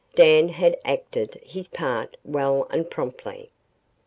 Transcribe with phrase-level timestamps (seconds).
[0.15, 3.51] Dan had acted his part well and promptly.